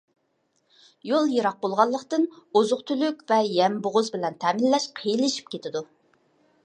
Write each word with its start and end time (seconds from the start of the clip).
يول 1.09 1.29
يىراق 1.33 1.59
بولغانلىقتىن، 1.65 2.25
ئوزۇق-تۈلۈك 2.61 3.21
ۋە 3.33 3.39
يەم-بوغۇز 3.59 4.11
بىلەن 4.17 4.41
تەمىنلەش 4.45 4.89
قىيىنلىشىپ 5.01 5.53
كېتىدۇ. 5.57 5.85